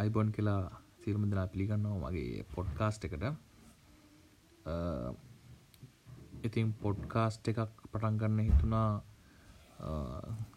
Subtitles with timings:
[0.00, 0.62] අයිබොන් කියලා
[1.02, 3.24] සිරුම දෙනා පිළිගන්නවා මගේ පොඩ්කාස්ට් එකට.
[6.46, 7.60] ඉතින් පොඩ්කාස්ට් එකක්
[7.92, 8.90] පටන් ගන්න හිතුනා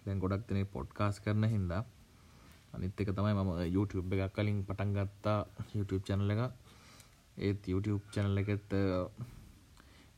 [0.04, 1.84] දැන් ගොඩක් දෙනේ පොඩ්කාස් කරන හින්දා.
[2.76, 5.40] අනිත් එක තමයි මම YouTube එකක් කලින් පටන් ගත්තා
[5.78, 6.42] YouTube channel එක.
[7.46, 8.70] ඒත් YouTube channel එකෙත්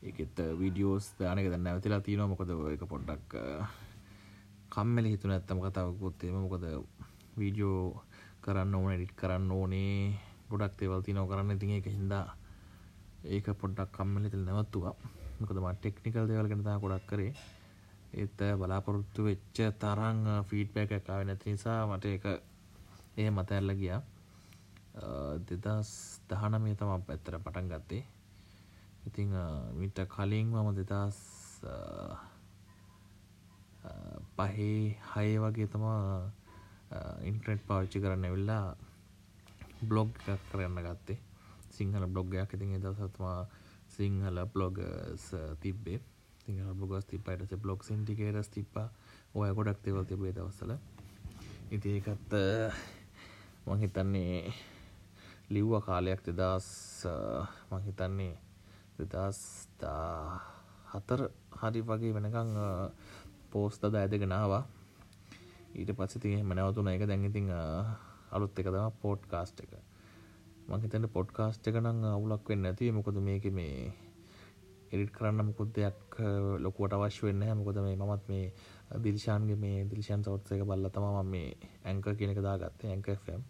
[0.02, 2.32] ඒකෙත් වීඩියෝස් දාන එක දැන් නැවතිලා තියෙනවා.
[2.32, 3.38] මොකද ඒක පොඩ්ඩක්
[4.74, 5.34] කම්මැලි හිතුණ.
[5.36, 6.42] ඇත්තම කතාවකුත් එහෙම.
[6.46, 6.64] මොකද
[7.38, 8.02] වීඩියෝ
[8.44, 9.96] කරන්න ඕන එඩිට් කරන්න ඕනේ.
[10.50, 11.56] ගොඩක් දේවල් තියෙනවා කරන්න.
[11.56, 12.26] ඉතින් ඒක හින්දා
[13.34, 14.94] ඒක පොඩ්ඩක් කම්මැලි ඉතල නැවතුවා.
[15.38, 17.32] මොකද මම ටෙක්නිකල් දේවල් ගැන තමයි ගොඩක් කරේ.
[18.20, 20.18] ඒත් බලාපොරොත්තු වෙච්ච තරම්
[20.48, 22.24] ෆීඩ්බැක් එකක් ආවේ නැති නිසා මට ඒක
[23.20, 24.00] එහෙම අතහැරලා ගියා.
[24.92, 28.04] 2019 තමයි ඇත්තට පටන් ගත්තේ.
[29.08, 29.28] ඉතින්
[29.78, 32.32] මීට කලින් මම 2000
[34.36, 36.02] පහේ හය වගේ තමා
[37.22, 38.64] ඉන්ට්‍රෙට් පාවිච්චි කරන්න ඇවිල්ලා
[39.82, 41.18] බ්ලොග් එකක් කරන්න ගත්තේ.
[41.70, 43.38] සිංහල බ්ලොග්ගයක් ඉතින් එදවසත්මා
[43.88, 45.24] සිංහල බ්ලොගස්
[45.60, 46.00] තිබ්බේ.
[46.44, 48.88] සිංහල බ්ලොගස් තිබ්බයිටස බ්ලොග් සින්ටිකේටස් තිබ්බා.
[49.34, 50.72] ඔය ගොඩක් තේවල් තිබේ දවසල
[51.70, 52.32] ඉති ඒකත්
[53.64, 54.52] මං හිතන්නේ
[55.48, 56.68] ලිව්ව කාලයක් දෙදස්
[57.70, 58.36] මං හිතන්නේ
[58.98, 59.40] දෙදස්
[60.92, 61.20] හතර
[61.60, 62.52] හරි වගේ වෙනකං
[63.50, 64.62] පෝස්ත ද ඇදගෙනවා
[65.74, 66.94] ඊට පස්සේ ඉතින් එහෙම නැවතුණා.
[66.94, 67.50] ඒක දැන් ඉතින්
[68.34, 69.72] අලුත් එක තමයි පොඩ්කාස්ට් එක.
[70.68, 72.92] මම හිතන්නේ පොඩ්කාස්ට් එක නම් අවුලක් වෙන්නේ නැති.
[72.92, 73.92] මොකද මේකේ මේ
[74.92, 76.16] එඩිට් කරන්න මොකුත් දෙයක්
[76.64, 77.60] ලොකුවට අවශ්‍ය වෙන්නේ නැහැ.
[77.60, 78.46] මොකද මේ මමත් මේ
[79.04, 81.48] දිල්ෂාන්ගේ මේ දිල්ෂාන් සවුත්ස් එක බලලා තමයි මම මේ
[81.88, 83.42] ඇන්කර් කියන එක දාගත්තේ ඇන්කර් FM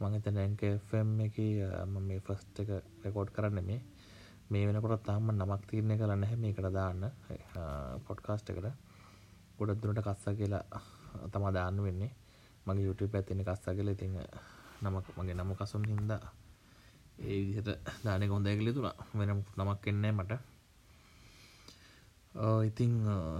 [0.00, 1.52] මම හිතන්නේ ඇන්කර් FM එකේ
[1.84, 2.70] මම මේ ෆස්ට් එක
[3.04, 3.80] රෙකෝඩ් කරන්නේ මේ.
[4.50, 7.08] මේ වෙනකොට තාම නමක් තීරණය කරලා නැහැ මේකට දාන්න
[8.06, 8.68] පොඩ්කාස්ට් එකට.
[9.58, 10.64] ගොඩක් දුරට කස්සා කියලා
[11.32, 12.12] තමා දාන්න වෙන්නේ.
[12.66, 13.92] මගේ YouTube එකත් තියෙන කස්සා කියලා.
[13.92, 14.18] ඉතින්
[14.82, 16.22] නමක් මගේ නම කසුන් හින්දා
[17.18, 17.68] ඒ විදිහට
[18.04, 18.96] දාන එක හොඳයි කියලා හිතුණා.
[19.14, 20.32] වෙන නමක් එන්නේ මට.
[22.66, 22.92] ඉතින්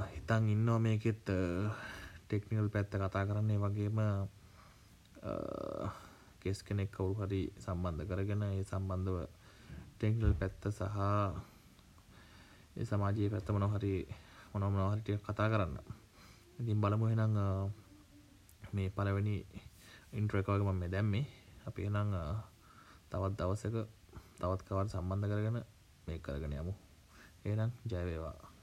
[0.06, 1.28] හිතන් ඉන්නවා මේකෙත්
[2.22, 3.58] ටෙක්නිකල් පැත්ත කතා කරන්නේ.
[3.58, 3.98] වගේම
[6.40, 9.18] කෙස් කෙනෙක් කවුරු හරි සම්බන්ධ කරගෙන ඒ සම්බන්ධව
[9.96, 10.82] ටෙක්නිකල් පැත්ත සහ
[12.76, 13.92] ඒ සමාජයේ පැත්ත මොනවා හරි
[14.50, 15.74] මොනවා මොනවා හරි ටිකක් කතා කරන්න.
[16.56, 17.36] ඉතින් බලමු එහෙනම්
[18.72, 19.36] මේ පළවෙනි
[20.12, 21.26] ඉන්ට්‍රෝ එක වගේ මම මේ දැම්මේ.
[21.66, 22.10] අපි එහෙනම්
[23.10, 23.76] තවත් දවසක
[24.40, 25.58] තවත් කවර සම්බන්ධ කරගෙන
[26.06, 26.74] මේක කරගෙන යමු.
[27.44, 28.55] එහෙනම් ජය වේවා.